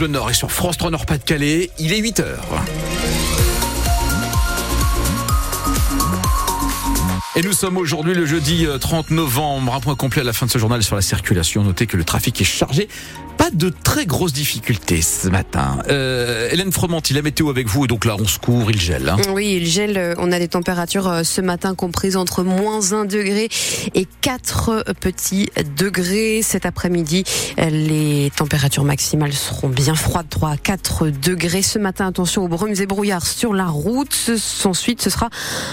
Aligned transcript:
Le 0.00 0.06
Nord 0.06 0.30
est 0.30 0.34
sur 0.34 0.52
France 0.52 0.78
3 0.78 0.92
Nord-Pas-de-Calais, 0.92 1.72
il 1.80 1.92
est 1.92 2.00
8h. 2.00 2.22
Et 7.34 7.42
nous 7.42 7.52
sommes 7.52 7.76
aujourd'hui 7.76 8.14
le 8.14 8.24
jeudi 8.24 8.64
30 8.80 9.10
novembre. 9.10 9.74
Un 9.74 9.80
point 9.80 9.96
complet 9.96 10.20
à 10.20 10.24
la 10.24 10.32
fin 10.32 10.46
de 10.46 10.52
ce 10.52 10.58
journal 10.58 10.84
sur 10.84 10.94
la 10.94 11.02
circulation. 11.02 11.64
Notez 11.64 11.88
que 11.88 11.96
le 11.96 12.04
trafic 12.04 12.40
est 12.40 12.44
chargé 12.44 12.86
pas 13.50 13.56
de 13.56 13.72
très 13.84 14.06
grosses 14.06 14.32
difficultés 14.32 15.00
ce 15.02 15.28
matin. 15.28 15.78
Euh, 15.88 16.48
Hélène 16.50 16.72
Fromanti, 16.72 17.14
la 17.14 17.22
météo 17.22 17.50
avec 17.50 17.66
vous, 17.68 17.84
et 17.84 17.86
donc 17.86 18.04
là 18.04 18.16
on 18.18 18.26
se 18.26 18.38
couvre, 18.38 18.70
il 18.70 18.80
gèle. 18.80 19.08
Hein. 19.08 19.16
Oui, 19.32 19.58
il 19.60 19.66
gèle. 19.66 20.14
On 20.18 20.32
a 20.32 20.38
des 20.38 20.48
températures 20.48 21.08
euh, 21.08 21.22
ce 21.22 21.40
matin 21.40 21.74
comprises 21.74 22.16
entre 22.16 22.42
moins 22.42 22.92
1 22.92 23.04
degré 23.04 23.48
et 23.94 24.06
4 24.20 24.84
petits 25.00 25.50
degrés. 25.76 26.42
Cet 26.42 26.66
après-midi, 26.66 27.24
les 27.58 28.30
températures 28.36 28.84
maximales 28.84 29.32
seront 29.32 29.68
bien 29.68 29.94
froides, 29.94 30.28
3 30.28 30.50
à 30.50 30.56
4 30.56 31.08
degrés. 31.08 31.62
Ce 31.62 31.78
matin, 31.78 32.06
attention 32.06 32.44
aux 32.44 32.48
brumes 32.48 32.74
et 32.78 32.86
brouillards 32.86 33.26
sur 33.26 33.54
la 33.54 33.66
route. 33.66 34.30
Ensuite, 34.64 35.02
ce 35.02 35.10
sera 35.10 35.30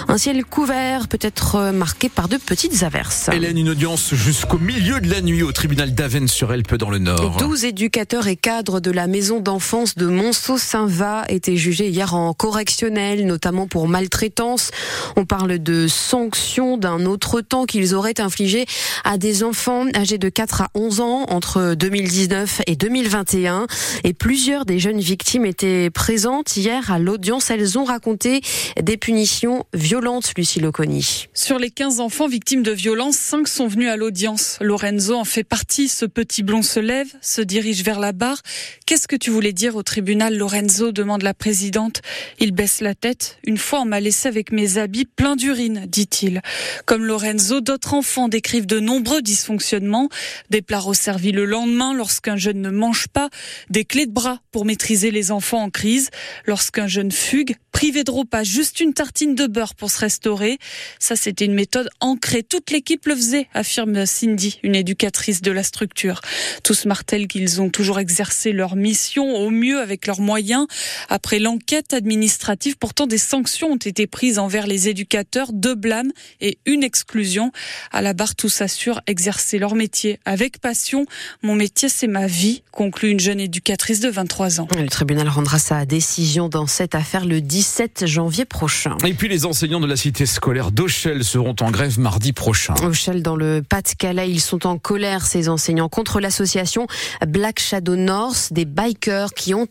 un 0.08 0.18
ciel 0.18 0.44
couvert, 0.46 1.08
peut-être 1.08 1.56
euh, 1.56 1.72
marqué 1.72 2.10
par 2.10 2.28
de 2.28 2.38
petites 2.38 2.84
averses. 2.84 3.30
Hélène, 3.34 3.58
une 3.58 3.70
audience 3.70 4.14
jusqu'au 4.14 4.60
milieu 4.60 5.00
de 5.02 5.10
la 5.10 5.22
nuit 5.22 5.44
au 5.44 5.52
tribunal 5.52 5.94
d'Avennes-sur-Elpe 5.94 6.76
dans 6.76 6.90
le 6.90 7.00
Nord. 7.00 7.38
12 7.38 7.65
éducateurs 7.66 8.28
et 8.28 8.36
cadres 8.36 8.80
de 8.80 8.92
la 8.92 9.08
maison 9.08 9.40
d'enfance 9.40 9.96
de 9.96 10.06
Monceau-Saint-Va 10.06 11.26
étaient 11.30 11.58
jugés 11.58 11.90
hier 11.90 12.14
en 12.14 12.34
correctionnel, 12.34 13.26
notamment 13.26 13.68
pour 13.68 13.88
maltraitance. 13.88 14.72
On 15.16 15.26
parle 15.26 15.60
de 15.60 15.88
sanctions 15.88 16.78
d'un 16.78 17.06
autre 17.06 17.42
temps 17.42 17.66
qu'ils 17.66 17.96
auraient 17.96 18.22
infligé 18.22 18.66
à 19.04 19.18
des 19.18 19.44
enfants 19.44 19.86
âgés 19.96 20.18
de 20.18 20.30
4 20.30 20.62
à 20.62 20.70
11 20.76 21.00
ans 21.02 21.26
entre 21.30 21.74
2019 21.74 22.62
et 22.68 22.76
2021. 22.76 23.68
Et 24.04 24.14
plusieurs 24.14 24.66
des 24.66 24.80
jeunes 24.80 25.00
victimes 25.00 25.46
étaient 25.46 25.90
présentes 25.90 26.56
hier 26.56 26.92
à 26.92 27.00
l'audience. 27.00 27.50
Elles 27.50 27.78
ont 27.80 27.84
raconté 27.84 28.42
des 28.82 28.98
punitions 28.98 29.66
violentes, 29.74 30.34
Lucie 30.38 30.60
Loconi. 30.60 31.28
Sur 31.34 31.58
les 31.58 31.72
15 31.72 32.00
enfants 32.00 32.28
victimes 32.28 32.64
de 32.64 32.72
violences, 32.72 33.18
5 33.18 33.48
sont 33.48 33.68
venus 33.68 33.90
à 33.90 33.98
l'audience. 33.98 34.58
Lorenzo 34.62 35.16
en 35.16 35.26
fait 35.26 35.44
partie. 35.44 35.88
Ce 35.88 36.06
petit 36.06 36.44
blond 36.44 36.62
se 36.62 36.80
lève, 36.80 37.08
se 37.22 37.42
dirige 37.56 37.84
vers 37.86 38.02
la 38.02 38.12
barre. 38.12 38.42
Qu'est-ce 38.86 39.08
que 39.08 39.16
tu 39.16 39.30
voulais 39.30 39.54
dire 39.54 39.78
au 39.78 39.84
tribunal, 39.84 40.36
Lorenzo 40.36 40.92
demande 40.92 41.22
la 41.22 41.34
présidente. 41.34 42.02
Il 42.38 42.52
baisse 42.52 42.82
la 42.82 42.96
tête. 42.96 43.38
Une 43.46 43.58
fois, 43.58 43.80
on 43.80 43.86
m'a 43.86 44.02
laissé 44.02 44.28
avec 44.28 44.52
mes 44.52 44.78
habits 44.78 45.06
pleins 45.06 45.38
d'urine, 45.38 45.86
dit-il. 45.88 46.42
Comme 46.86 47.06
Lorenzo, 47.06 47.62
d'autres 47.62 47.94
enfants 47.94 48.28
décrivent 48.28 48.66
de 48.66 48.82
nombreux 48.82 49.22
dysfonctionnements. 49.22 50.10
Des 50.50 50.62
plats 50.62 50.80
resservis 50.80 51.32
le 51.32 51.46
lendemain 51.46 51.94
lorsqu'un 51.94 52.36
jeune 52.36 52.60
ne 52.60 52.72
mange 52.72 53.08
pas. 53.08 53.30
Des 53.70 53.86
clés 53.86 54.06
de 54.06 54.12
bras 54.12 54.42
pour 54.52 54.66
maîtriser 54.66 55.10
les 55.10 55.32
enfants 55.32 55.64
en 55.64 55.70
crise. 55.70 56.10
Lorsqu'un 56.46 56.88
jeune 56.88 57.14
fugue, 57.14 57.56
privé 57.72 58.04
de 58.04 58.12
repas, 58.12 58.44
juste 58.44 58.82
une 58.82 58.94
tartine 58.94 59.36
de 59.36 59.48
beurre 59.48 59.76
pour 59.76 59.92
se 59.92 60.00
restaurer. 60.00 60.58
Ça, 61.00 61.16
c'était 61.16 61.46
une 61.46 61.54
méthode 61.54 61.90
ancrée. 62.02 62.44
Toute 62.44 62.72
l'équipe 62.72 63.06
le 63.06 63.16
faisait, 63.16 63.48
affirme 63.54 64.06
Cindy, 64.06 64.60
une 64.64 64.76
éducatrice 64.76 65.42
de 65.42 65.52
la 65.52 65.64
structure. 65.64 66.22
Tous 66.64 66.86
martèlent 66.86 67.28
qu'ils 67.28 67.45
ont 67.62 67.70
toujours 67.70 68.00
exercé 68.00 68.52
leur 68.52 68.76
mission 68.76 69.36
au 69.36 69.50
mieux 69.50 69.80
avec 69.80 70.08
leurs 70.08 70.22
moyens. 70.22 70.68
Après 71.10 71.40
l'enquête 71.40 71.94
administrative, 71.94 72.78
pourtant 72.78 73.08
des 73.08 73.18
sanctions 73.18 73.72
ont 73.72 73.78
été 73.78 74.08
prises 74.08 74.40
envers 74.40 74.68
les 74.68 74.90
éducateurs, 74.90 75.54
deux 75.54 75.76
blâmes 75.76 76.12
et 76.42 76.58
une 76.66 76.84
exclusion. 76.84 77.52
À 77.92 78.02
la 78.02 78.14
barre, 78.14 78.36
tous 78.36 78.62
assurent 78.62 79.02
exercer 79.08 79.60
leur 79.60 79.76
métier 79.76 80.20
avec 80.26 80.60
passion. 80.60 81.06
Mon 81.42 81.56
métier, 81.56 81.90
c'est 81.90 82.08
ma 82.08 82.28
vie, 82.28 82.64
conclut 82.72 83.10
une 83.10 83.20
jeune 83.20 83.40
éducatrice 83.40 84.00
de 84.00 84.10
23 84.10 84.62
ans. 84.62 84.68
Le 84.78 84.88
tribunal 84.88 85.30
rendra 85.30 85.60
sa 85.60 85.86
décision 85.86 86.50
dans 86.50 86.68
cette 86.68 86.96
affaire 86.96 87.26
le 87.26 87.42
17 87.42 88.06
janvier 88.06 88.46
prochain. 88.46 88.98
Et 89.06 89.14
puis 89.14 89.28
les 89.28 89.46
enseignants 89.46 89.80
de 89.80 89.88
la 89.88 89.96
cité 89.96 90.26
scolaire 90.26 90.72
d'Auchel 90.72 91.24
seront 91.24 91.56
en 91.62 91.72
grève 91.72 92.00
mardi 92.00 92.34
prochain. 92.34 92.74
Auchel, 92.84 93.22
dans 93.22 93.36
le 93.36 93.62
Pas-de-Calais, 93.62 94.30
ils 94.30 94.42
sont 94.42 94.68
en 94.68 94.78
colère, 94.78 95.26
ces 95.26 95.50
enseignants, 95.50 95.90
contre 95.90 96.20
l'association 96.20 96.88
Black 97.26 97.60
Shadow 97.60 97.96
North, 97.96 98.52
des 98.52 98.66
bikers 98.66 99.34
qui 99.34 99.54
ont 99.54 99.68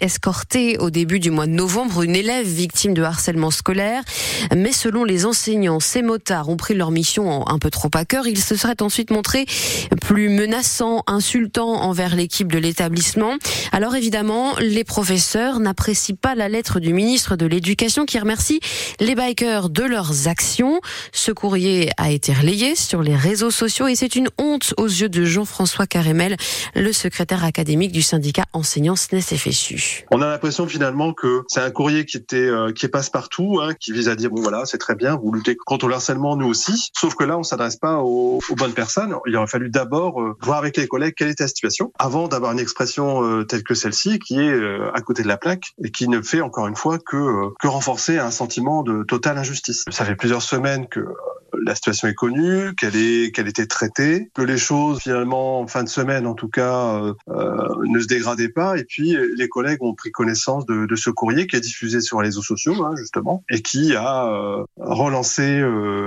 escorté 0.00 0.78
au 0.78 0.90
début 0.90 1.20
du 1.20 1.30
mois 1.30 1.46
de 1.46 1.52
novembre 1.52 2.02
une 2.02 2.16
élève 2.16 2.46
victime 2.46 2.94
de 2.94 3.02
harcèlement 3.02 3.50
scolaire. 3.50 4.02
Mais 4.54 4.72
selon 4.72 5.04
les 5.04 5.24
enseignants, 5.24 5.80
ces 5.80 6.02
motards 6.02 6.48
ont 6.48 6.56
pris 6.56 6.74
leur 6.74 6.90
mission 6.90 7.46
un 7.48 7.58
peu 7.58 7.70
trop 7.70 7.90
à 7.94 8.04
cœur. 8.04 8.26
Ils 8.26 8.42
se 8.42 8.56
seraient 8.56 8.82
ensuite 8.82 9.10
montrés 9.10 9.46
plus 10.00 10.28
menaçants, 10.28 11.02
insultants 11.06 11.82
envers 11.82 12.14
l'équipe 12.14 12.52
de 12.52 12.58
l'établissement. 12.58 13.34
Alors 13.72 13.94
évidemment, 13.94 14.54
les 14.60 14.84
professeurs 14.84 15.60
n'apprécient 15.60 16.16
pas 16.20 16.34
la 16.34 16.48
lettre 16.48 16.80
du 16.80 16.92
ministre 16.92 17.36
de 17.36 17.46
l'Éducation 17.46 18.04
qui 18.04 18.18
remercie 18.18 18.60
les 19.00 19.14
bikers 19.14 19.70
de 19.70 19.84
leurs 19.84 20.28
actions. 20.28 20.80
Ce 21.12 21.32
courrier 21.32 21.90
a 21.96 22.10
été 22.10 22.32
relayé 22.32 22.74
sur 22.76 23.02
les 23.02 23.16
réseaux 23.16 23.50
sociaux 23.50 23.86
et 23.86 23.94
c'est 23.94 24.16
une 24.16 24.28
honte 24.38 24.74
aux 24.76 24.86
yeux 24.86 25.08
de 25.08 25.24
Jean-François 25.24 25.86
Carémel, 25.86 26.36
le 26.74 26.92
secrétaire 26.98 27.44
académique 27.44 27.92
du 27.92 28.02
syndicat 28.02 28.44
enseignants 28.52 28.96
SNES 28.96 29.20
FSU. 29.20 30.04
On 30.10 30.20
a 30.20 30.28
l'impression 30.28 30.66
finalement 30.66 31.14
que 31.14 31.42
c'est 31.48 31.60
un 31.60 31.70
courrier 31.70 32.04
qui 32.04 32.16
était 32.16 32.36
euh, 32.36 32.72
qui 32.72 32.86
est 32.86 32.88
passe-partout, 32.88 33.60
hein, 33.62 33.74
qui 33.78 33.92
vise 33.92 34.08
à 34.08 34.16
dire 34.16 34.30
bon 34.30 34.42
voilà 34.42 34.66
c'est 34.66 34.78
très 34.78 34.96
bien, 34.96 35.16
vous 35.16 35.32
luttez 35.32 35.56
contre 35.56 35.86
le 35.86 35.94
harcèlement 35.94 36.36
nous 36.36 36.46
aussi. 36.46 36.90
Sauf 36.94 37.14
que 37.14 37.24
là 37.24 37.38
on 37.38 37.42
s'adresse 37.42 37.76
pas 37.76 37.98
aux, 37.98 38.40
bonnes 38.56 38.72
personnes. 38.72 39.14
Il 39.26 39.36
aurait 39.36 39.46
fallu 39.46 39.70
d'abord 39.70 40.20
euh, 40.20 40.36
voir 40.42 40.58
avec 40.58 40.76
les 40.76 40.88
collègues 40.88 41.14
quelle 41.16 41.28
était 41.28 41.44
la 41.44 41.48
situation 41.48 41.92
avant 41.98 42.26
d'avoir 42.26 42.52
une 42.52 42.58
expression 42.58 43.22
euh, 43.24 43.44
telle 43.44 43.62
que 43.62 43.74
celle-ci 43.74 44.18
qui 44.18 44.40
est 44.40 44.58
à 44.94 45.00
côté 45.00 45.22
de 45.22 45.28
la 45.28 45.36
plaque 45.36 45.72
et 45.84 45.90
qui 45.90 46.08
ne 46.08 46.20
fait 46.20 46.40
encore 46.40 46.66
une 46.66 46.76
fois 46.76 46.98
que 46.98 47.54
que 47.60 47.68
renforcer 47.68 48.18
un 48.18 48.32
sentiment 48.32 48.82
de 48.82 49.04
totale 49.04 49.38
injustice. 49.38 49.84
Ça 49.90 50.04
fait 50.04 50.16
plusieurs 50.16 50.42
semaines 50.42 50.88
que 50.88 51.00
la 51.60 51.74
situation 51.74 52.08
est 52.08 52.14
connue, 52.14 52.74
qu'elle 52.74 52.96
est 52.96 53.34
qu'elle 53.34 53.48
était 53.48 53.66
traitée, 53.66 54.30
que 54.34 54.42
les 54.42 54.58
choses 54.58 55.00
finalement 55.00 55.60
en 55.60 55.66
fin 55.66 55.82
de 55.82 55.88
semaine 55.88 56.26
en 56.26 56.34
tout 56.34 56.48
cas 56.48 57.02
euh, 57.02 57.14
euh, 57.28 57.68
ne 57.86 57.98
se 58.00 58.06
dégradaient 58.06 58.48
pas. 58.48 58.76
Et 58.78 58.84
puis 58.84 59.16
les 59.36 59.48
collègues 59.48 59.82
ont 59.82 59.94
pris 59.94 60.10
connaissance 60.10 60.66
de, 60.66 60.86
de 60.86 60.96
ce 60.96 61.10
courrier 61.10 61.46
qui 61.46 61.56
est 61.56 61.60
diffusé 61.60 62.00
sur 62.00 62.20
les 62.20 62.28
réseaux 62.28 62.42
sociaux 62.42 62.84
hein, 62.84 62.94
justement 62.96 63.44
et 63.50 63.62
qui 63.62 63.94
a 63.94 64.26
euh, 64.26 64.64
relancé 64.76 65.62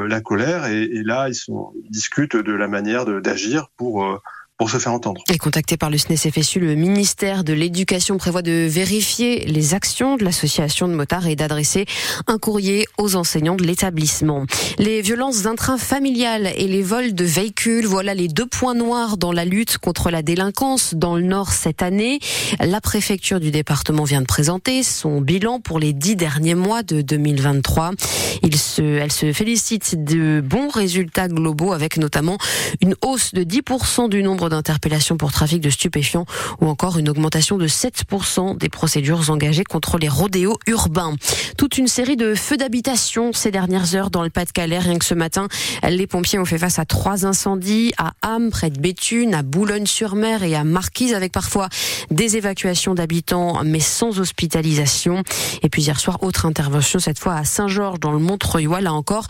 la 0.08 0.22
colère. 0.22 0.66
Et, 0.66 0.88
là 1.04 1.30
ils 1.30 1.36
sont 1.36 1.74
ils 1.84 1.92
discutent 1.92 2.36
de 2.36 2.54
la 2.54 2.68
manière 2.68 3.06
d'agir 3.22 3.70
pour 3.76 4.22
Et 5.28 5.38
contacté 5.40 5.76
par 5.76 5.90
le 5.90 5.98
SNES-FSU, 5.98 6.60
le 6.60 6.76
ministère 6.76 7.44
de 7.44 7.54
l'Éducation 7.54 8.18
prévoit 8.18 8.44
de 8.44 8.68
vérifier 8.68 9.46
les 9.46 9.74
actions 9.74 10.18
de 10.18 10.24
l'association 10.24 10.88
de 10.88 10.94
motards 10.94 11.26
et 11.26 11.36
d'adresser 11.36 11.86
un 12.28 12.38
courrier 12.38 12.86
aux 13.00 13.16
enseignants 13.16 13.56
de 13.56 13.64
l'établissement. 13.64 14.46
Les 14.78 15.02
violences 15.02 15.48
intrafamiliales 15.48 16.52
et 16.56 16.68
les 16.68 16.84
vols 16.84 17.16
de 17.16 17.26
véhicules, 17.26 17.88
voilà 17.88 18.14
les 18.14 18.28
deux 18.28 18.46
points 18.46 18.76
noirs 18.76 19.18
dans 19.18 19.32
la 19.32 19.46
lutte 19.46 19.80
contre 19.80 20.12
la 20.12 20.22
délinquance 20.22 20.94
dans 20.94 21.16
le 21.16 21.24
Nord 21.24 21.54
cette 21.54 21.82
année. 21.82 22.20
La 22.60 22.82
préfecture 22.82 23.40
du 23.40 23.50
département 23.50 24.04
vient 24.04 24.22
de 24.22 24.28
présenter 24.28 24.84
son 24.84 25.22
bilan 25.22 25.60
pour 25.60 25.80
les 25.80 25.94
dix 25.94 26.16
derniers 26.16 26.56
mois 26.56 26.84
de 26.84 27.02
2023. 27.02 27.94
Il 28.44 28.56
se, 28.56 28.82
elle 28.82 29.12
se 29.12 29.34
félicite 29.34 30.04
de 30.04 30.40
bons 30.40 30.70
résultats 30.70 31.28
globaux 31.28 31.74
avec 31.74 31.98
notamment 31.98 32.38
une 32.82 32.96
hausse 33.02 33.34
de 33.34 33.44
10% 33.44 34.08
du 34.08 34.22
nombre 34.22 34.51
d'interpellations 34.52 35.18
pour 35.18 35.32
trafic 35.32 35.62
de 35.62 35.70
stupéfiants 35.70 36.26
ou 36.60 36.68
encore 36.68 37.00
une 37.00 37.10
augmentation 37.10 37.58
de 37.58 37.68
7% 37.68 38.58
des 38.58 38.70
procédures 38.70 39.32
engagées 39.32 39.64
contre 39.64 39.98
les 39.98 40.10
rodéos 40.10 40.60
urbains. 40.68 41.16
Toute 41.58 41.78
une 41.78 41.88
série 41.88 42.18
de 42.18 42.36
feux 42.36 42.58
d'habitation 42.58 43.34
ces 43.34 43.50
dernières 43.50 43.96
heures 43.96 44.12
dans 44.12 44.24
le 44.24 44.30
Pas-de-Calais. 44.30 44.80
Rien 44.80 45.00
que 45.00 45.06
ce 45.06 45.14
matin, 45.14 45.48
les 45.88 46.06
pompiers 46.06 46.38
ont 46.38 46.46
fait 46.46 46.58
face 46.58 46.78
à 46.78 46.86
trois 46.86 47.26
incendies 47.26 47.94
à 47.98 48.14
Ham, 48.22 48.52
près 48.52 48.70
de 48.70 48.80
Béthune, 48.80 49.34
à 49.34 49.42
Boulogne-sur-Mer 49.42 50.44
et 50.44 50.56
à 50.56 50.64
Marquise 50.64 51.14
avec 51.14 51.32
parfois 51.32 51.70
des 52.12 52.38
évacuations 52.38 52.94
d'habitants 52.94 53.64
mais 53.64 53.80
sans 53.80 54.20
hospitalisation. 54.20 55.24
Et 55.64 55.70
puis 55.70 55.82
hier 55.84 56.00
soir, 56.00 56.22
autre 56.22 56.46
intervention 56.46 57.00
cette 57.00 57.20
fois 57.20 57.36
à 57.36 57.46
Saint-Georges 57.46 58.00
dans 58.00 58.12
le 58.12 58.20
Montreuil. 58.20 58.68
Là 58.82 58.94
encore, 58.94 59.28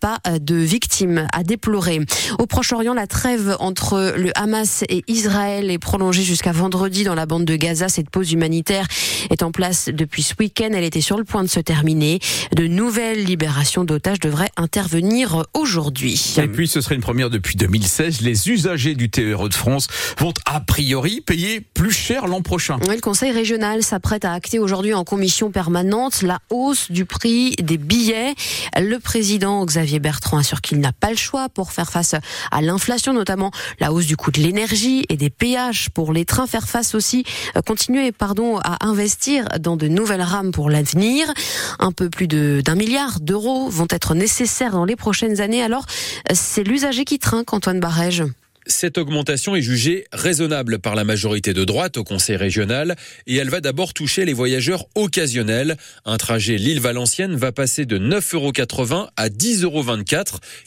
pas 0.00 0.18
de 0.40 0.54
victimes 0.54 1.26
à 1.32 1.42
déplorer. 1.42 2.00
Au 2.38 2.46
Proche-Orient, 2.46 2.94
la 2.94 3.06
trêve 3.06 3.56
entre 3.58 4.14
le 4.16 4.30
Hamas 4.38 4.61
et 4.88 5.02
Israël 5.08 5.70
est 5.70 5.78
prolongée 5.78 6.22
jusqu'à 6.22 6.52
vendredi 6.52 7.04
dans 7.04 7.14
la 7.14 7.26
bande 7.26 7.44
de 7.44 7.56
Gaza. 7.56 7.88
Cette 7.88 8.10
pause 8.10 8.32
humanitaire 8.32 8.86
est 9.30 9.42
en 9.42 9.50
place 9.50 9.88
depuis 9.92 10.22
ce 10.22 10.34
week-end. 10.38 10.70
Elle 10.72 10.84
était 10.84 11.00
sur 11.00 11.18
le 11.18 11.24
point 11.24 11.42
de 11.42 11.48
se 11.48 11.60
terminer. 11.60 12.20
De 12.54 12.66
nouvelles 12.66 13.24
libérations 13.24 13.84
d'otages 13.84 14.20
devraient 14.20 14.50
intervenir 14.56 15.44
aujourd'hui. 15.54 16.34
Et 16.38 16.48
puis, 16.48 16.68
ce 16.68 16.80
serait 16.80 16.94
une 16.94 17.00
première 17.00 17.30
depuis 17.30 17.56
2016. 17.56 18.20
Les 18.20 18.50
usagers 18.50 18.94
du 18.94 19.10
TER 19.10 19.48
de 19.48 19.54
France 19.54 19.88
vont 20.18 20.34
a 20.46 20.60
priori 20.60 21.20
payer 21.20 21.60
plus 21.60 21.92
cher 21.92 22.26
l'an 22.26 22.42
prochain. 22.42 22.78
le 22.88 23.00
Conseil 23.00 23.32
régional 23.32 23.82
s'apprête 23.82 24.24
à 24.24 24.32
acter 24.32 24.58
aujourd'hui 24.58 24.94
en 24.94 25.04
commission 25.04 25.50
permanente 25.50 26.22
la 26.22 26.38
hausse 26.50 26.90
du 26.90 27.04
prix 27.04 27.56
des 27.62 27.78
billets. 27.78 28.34
Le 28.78 28.98
président 28.98 29.64
Xavier 29.64 29.98
Bertrand 29.98 30.38
assure 30.38 30.60
qu'il 30.60 30.78
n'a 30.78 30.92
pas 30.92 31.10
le 31.10 31.16
choix 31.16 31.48
pour 31.48 31.72
faire 31.72 31.90
face 31.90 32.14
à 32.50 32.62
l'inflation, 32.62 33.12
notamment 33.12 33.50
la 33.80 33.92
hausse 33.92 34.06
du 34.06 34.16
coût 34.16 34.30
de 34.30 34.41
l'énergie 34.42 35.04
et 35.08 35.16
des 35.16 35.30
péages 35.30 35.88
pour 35.90 36.12
les 36.12 36.24
trains, 36.24 36.46
faire 36.46 36.68
face 36.68 36.94
aussi, 36.94 37.24
euh, 37.56 37.62
continuer 37.62 38.12
pardon, 38.12 38.58
à 38.58 38.86
investir 38.86 39.46
dans 39.60 39.76
de 39.76 39.88
nouvelles 39.88 40.22
rames 40.22 40.52
pour 40.52 40.68
l'avenir. 40.68 41.32
Un 41.78 41.92
peu 41.92 42.10
plus 42.10 42.28
d'un 42.28 42.74
milliard 42.74 43.20
d'euros 43.20 43.68
vont 43.68 43.86
être 43.90 44.14
nécessaires 44.14 44.72
dans 44.72 44.84
les 44.84 44.96
prochaines 44.96 45.40
années. 45.40 45.62
Alors, 45.62 45.86
c'est 46.32 46.64
l'usager 46.64 47.04
qui 47.04 47.18
trinque, 47.18 47.52
Antoine 47.52 47.80
Barège. 47.80 48.24
Cette 48.66 48.96
augmentation 48.96 49.56
est 49.56 49.62
jugée 49.62 50.04
raisonnable 50.12 50.78
par 50.78 50.94
la 50.94 51.02
majorité 51.02 51.52
de 51.52 51.64
droite 51.64 51.96
au 51.96 52.04
Conseil 52.04 52.36
régional 52.36 52.94
et 53.26 53.34
elle 53.34 53.50
va 53.50 53.60
d'abord 53.60 53.92
toucher 53.92 54.24
les 54.24 54.34
voyageurs 54.34 54.86
occasionnels. 54.94 55.76
Un 56.04 56.16
trajet 56.16 56.56
Lille-Valenciennes 56.58 57.34
va 57.34 57.50
passer 57.50 57.86
de 57.86 57.98
9,80 57.98 58.94
euros 58.94 59.06
à 59.16 59.28
10,24 59.28 59.64
euros, 59.64 59.84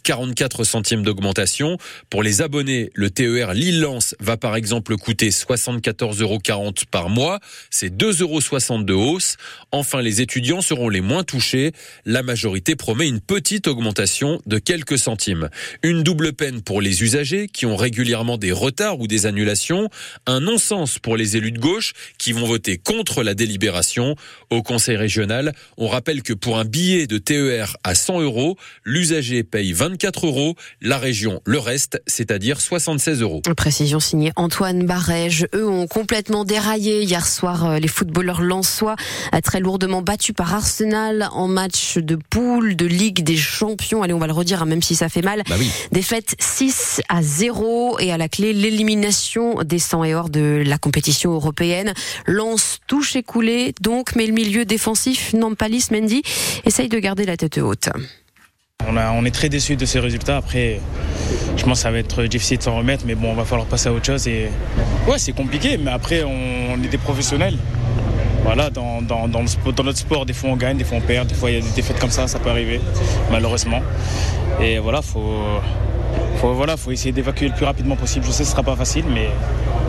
44 0.04 0.64
centimes 0.66 1.04
d'augmentation. 1.04 1.78
Pour 2.10 2.22
les 2.22 2.42
abonnés, 2.42 2.90
le 2.96 3.10
TER 3.10 3.54
Lille-Lens 3.54 4.16
va 4.20 4.36
par 4.36 4.58
exemple 4.58 4.98
coûter 4.98 5.30
74,40 5.30 6.22
euros 6.22 6.74
par 6.92 7.08
mois. 7.08 7.40
C'est 7.70 7.96
2,60 7.96 8.22
euros 8.22 8.84
de 8.84 8.94
hausse. 8.94 9.38
Enfin, 9.72 10.02
les 10.02 10.20
étudiants 10.20 10.62
seront 10.62 10.90
les 10.90 11.02
moins 11.02 11.24
touchés. 11.24 11.72
La 12.04 12.24
majorité 12.24 12.76
promet 12.76 13.08
une 13.08 13.22
petite 13.22 13.68
augmentation 13.68 14.42
de 14.46 14.58
quelques 14.58 14.98
centimes. 14.98 15.50
Une 15.82 16.04
double 16.04 16.34
peine 16.34 16.62
pour 16.62 16.82
les 16.82 17.04
usagers 17.04 17.48
qui 17.48 17.66
ont 17.66 17.85
régulièrement 17.86 18.40
des 18.40 18.52
retards 18.52 19.00
ou 19.00 19.06
des 19.06 19.28
annulations, 19.28 19.90
un 20.26 20.40
non-sens 20.40 20.98
pour 20.98 21.18
les 21.18 21.38
élus 21.38 21.52
de 21.52 21.60
gauche 21.60 21.94
qui 22.18 22.32
vont 22.32 22.48
voter 22.48 22.80
contre 22.80 23.22
la 23.22 23.36
délibération. 23.36 24.16
Au 24.50 24.64
Conseil 24.64 24.98
régional, 24.98 25.54
on 25.78 25.88
rappelle 25.88 26.24
que 26.24 26.34
pour 26.34 26.58
un 26.58 26.66
billet 26.66 27.06
de 27.06 27.20
TER 27.20 27.78
à 27.84 27.94
100 27.94 28.22
euros, 28.22 28.58
l'usager 28.86 29.44
paye 29.44 29.72
24 29.72 30.26
euros, 30.26 30.56
la 30.82 30.98
région 30.98 31.42
le 31.46 31.60
reste, 31.60 32.02
c'est-à-dire 32.08 32.60
76 32.60 33.22
euros. 33.22 33.42
Précision 33.56 34.00
signée 34.00 34.32
Antoine 34.36 34.84
Barège. 34.88 35.46
Eux 35.54 35.68
ont 35.68 35.86
complètement 35.86 36.44
déraillé 36.44 37.04
hier 37.04 37.28
soir 37.28 37.66
euh, 37.66 37.78
les 37.78 37.88
footballeurs 37.88 38.42
lensois, 38.42 38.96
euh, 39.36 39.42
très 39.42 39.60
lourdement 39.60 40.02
battus 40.02 40.34
par 40.36 40.56
Arsenal 40.56 41.30
en 41.34 41.48
match 41.48 42.00
de 42.00 42.18
poule 42.32 42.76
de 42.76 42.88
Ligue 42.88 43.24
des 43.24 43.38
Champions. 43.38 44.02
Allez, 44.02 44.14
on 44.14 44.20
va 44.20 44.26
le 44.26 44.34
redire, 44.34 44.64
hein, 44.64 44.66
même 44.66 44.82
si 44.82 44.96
ça 44.96 45.08
fait 45.08 45.22
mal. 45.22 45.44
Bah 45.48 45.56
oui. 45.60 45.70
Défaite 45.92 46.36
6 46.40 47.02
à 47.10 47.22
0 47.22 47.75
et 48.00 48.12
à 48.12 48.18
la 48.18 48.30
clé 48.30 48.54
l'élimination 48.54 49.56
des 49.64 49.80
100 49.80 50.04
et 50.04 50.16
hors 50.16 50.30
de 50.30 50.64
la 50.66 50.78
compétition 50.78 51.32
européenne. 51.32 51.94
Lance 52.26 52.80
touche 52.88 53.16
écoulé 53.16 53.74
donc, 53.82 54.16
mais 54.16 54.26
le 54.26 54.34
milieu 54.34 54.66
défensif 54.66 55.34
Nampalis 55.34 55.88
Mendy 55.92 56.22
essaye 56.66 56.90
de 56.90 57.00
garder 57.00 57.26
la 57.26 57.38
tête 57.38 57.58
haute. 57.58 57.90
On, 58.88 59.26
est 59.26 59.32
très 59.32 59.50
déçus 59.50 59.78
de 59.78 59.86
ces 59.86 60.00
résultats. 60.00 60.38
Après, 60.38 60.80
je 61.58 61.64
pense 61.64 61.80
que 61.80 61.84
ça 61.84 61.92
va 61.92 61.98
être 61.98 62.24
difficile 62.24 62.58
de 62.60 62.64
s'en 62.64 62.78
remettre, 62.78 63.04
mais 63.08 63.16
bon, 63.16 63.32
on 63.32 63.36
va 63.36 63.46
falloir 63.46 63.68
passer 63.68 63.90
à 63.90 63.94
autre 63.94 64.06
chose. 64.06 64.28
Et 64.28 64.50
ouais, 65.08 65.18
c'est 65.18 65.32
compliqué, 65.32 65.78
mais 65.78 65.92
après, 65.92 66.24
on, 66.24 66.82
est 66.84 66.88
des 66.88 66.98
professionnels. 66.98 67.58
Voilà, 68.44 68.70
dans, 68.70 69.02
dans, 69.02 69.28
notre 69.28 69.98
sport, 69.98 70.26
des 70.26 70.34
fois 70.34 70.50
on 70.50 70.56
gagne, 70.56 70.78
des 70.78 70.84
fois 70.84 71.00
on 71.00 71.02
perd, 71.02 71.28
des 71.28 71.34
fois 71.34 71.50
il 71.50 71.56
y 71.56 71.58
a 71.58 71.62
des 71.62 71.72
défaites 71.76 72.00
comme 72.00 72.12
ça, 72.12 72.28
ça 72.28 72.38
peut 72.38 72.52
arriver, 72.52 72.80
malheureusement. 73.32 73.82
Et 74.62 74.78
voilà, 74.78 75.02
faut, 75.02 75.42
faut, 76.46 76.54
voilà, 76.54 76.78
faut 76.78 76.92
essayer 76.92 77.12
d'évacuer 77.12 77.48
le 77.48 77.56
plus 77.56 77.66
rapidement 77.66 77.96
possible. 77.96 78.26
Je 78.26 78.32
sais 78.32 78.44
que 78.44 78.46
ce 78.46 78.52
sera 78.52 78.64
pas 78.64 78.76
facile, 78.76 79.06
mais 79.12 79.30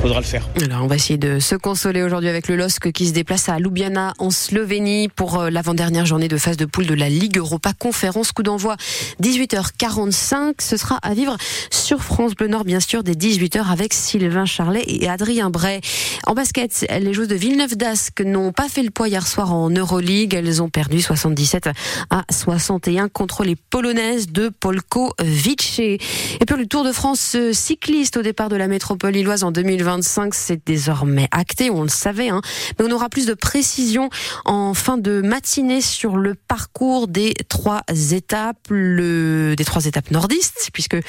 faudra 0.01 0.21
le 0.21 0.27
faire. 0.27 0.49
Alors, 0.63 0.83
on 0.83 0.87
va 0.87 0.97
essayer 0.97 1.19
de 1.19 1.39
se 1.39 1.55
consoler 1.55 2.03
aujourd'hui 2.03 2.29
avec 2.29 2.49
le 2.49 2.57
LOSC 2.57 2.93
qui 2.93 3.07
se 3.07 3.13
déplace 3.13 3.49
à 3.49 3.59
Ljubljana 3.59 4.15
en 4.19 4.31
Slovénie 4.31 5.09
pour 5.09 5.41
euh, 5.41 5.51
l'avant-dernière 5.51 6.07
journée 6.07 6.29
de 6.29 6.37
phase 6.37 6.57
de 6.57 6.65
poule 6.65 6.87
de 6.87 6.95
la 6.95 7.09
Ligue 7.09 7.39
Europa 7.39 7.73
Conférence. 7.79 8.33
Coup 8.33 8.43
d'envoi 8.43 8.77
18h45. 9.23 10.55
Ce 10.61 10.77
sera 10.77 10.97
à 11.03 11.15
vivre 11.15 11.37
sur 11.71 12.03
France 12.03 12.35
Bleu 12.35 12.49
Nord, 12.49 12.65
bien 12.65 12.81
sûr, 12.81 13.03
dès 13.03 13.13
18h 13.13 13.71
avec 13.71 13.95
Sylvain 13.95 14.45
Charlet 14.45 14.85
et 14.87 15.09
Adrien 15.09 15.51
Bray. 15.51 15.81
En 16.27 16.35
basket, 16.35 16.87
les 16.91 17.13
joueuses 17.13 17.29
de 17.29 17.35
Villeneuve 17.35 17.77
d'Ascq 17.77 18.21
n'ont 18.21 18.53
pas 18.53 18.69
fait 18.69 18.83
le 18.83 18.91
poids 18.91 19.09
hier 19.09 19.27
soir 19.27 19.53
en 19.53 19.71
Euroleague. 19.71 20.35
Elles 20.35 20.63
ont 20.63 20.69
perdu 20.69 21.01
77 21.01 21.71
à 22.11 22.25
61 22.31 23.09
contre 23.09 23.45
les 23.45 23.57
Polonaises 23.57 24.29
de 24.29 24.49
Polko 24.49 25.13
Vice. 25.23 25.79
Et 25.79 25.99
puis 26.47 26.57
le 26.57 26.67
Tour 26.67 26.85
de 26.85 26.93
France 26.93 27.37
cycliste 27.53 28.17
au 28.17 28.23
départ 28.23 28.49
de 28.49 28.57
la 28.57 28.69
métropole 28.69 29.13
lilloise 29.13 29.45
en 29.45 29.53
2025, 29.87 30.35
c'est 30.35 30.67
désormais 30.67 31.29
acté, 31.31 31.71
on 31.71 31.83
le 31.83 31.89
savait. 31.89 32.29
Hein. 32.29 32.41
Mais 32.79 32.85
on 32.87 32.91
aura 32.91 33.09
plus 33.09 33.27
de 33.27 33.35
précisions 33.35 34.11
en 34.45 34.75
fin 34.75 34.99
de 34.99 35.21
matinée 35.21 35.81
sur 35.81 36.17
le 36.17 36.35
parcours 36.35 37.07
des 37.07 37.35
trois 37.49 37.83
étapes, 38.11 38.59
le, 38.69 39.55
des 39.57 39.65
trois 39.65 39.87
étapes 39.87 40.11
nordistes, 40.11 40.71
puisque 40.73 40.95
euh, 40.95 41.01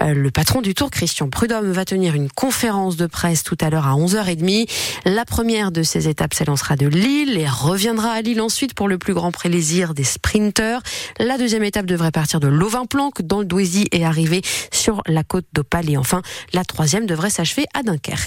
le 0.00 0.30
patron 0.30 0.60
du 0.60 0.74
Tour, 0.74 0.90
Christian 0.90 1.30
Prudhomme, 1.30 1.72
va 1.72 1.86
tenir 1.86 2.14
une 2.14 2.30
conférence 2.30 2.96
de 2.96 3.06
presse 3.06 3.42
tout 3.42 3.56
à 3.60 3.70
l'heure 3.70 3.86
à 3.86 3.94
11h30. 3.94 4.68
La 5.06 5.24
première 5.24 5.72
de 5.72 5.82
ces 5.82 6.08
étapes 6.08 6.34
s'élancera 6.34 6.76
de 6.76 6.86
Lille 6.86 7.38
et 7.38 7.48
reviendra 7.48 8.10
à 8.10 8.20
Lille 8.20 8.42
ensuite 8.42 8.74
pour 8.74 8.86
le 8.86 8.98
plus 8.98 9.14
grand 9.14 9.32
plaisir 9.32 9.94
des 9.94 10.04
sprinteurs. 10.04 10.82
La 11.18 11.38
deuxième 11.38 11.64
étape 11.64 11.86
devrait 11.86 12.12
partir 12.12 12.38
de 12.38 12.48
Lovin-Planck 12.48 13.22
dans 13.22 13.38
le 13.38 13.46
Douaisis 13.46 13.86
et 13.92 14.04
arriver 14.04 14.42
sur 14.70 15.02
la 15.06 15.24
côte 15.24 15.46
d'Opale. 15.54 15.88
Et 15.88 15.96
enfin, 15.96 16.20
la 16.52 16.64
troisième 16.64 17.06
devrait 17.06 17.30
s'achever 17.30 17.64
à 17.72 17.82
Dunkerque. 17.82 18.25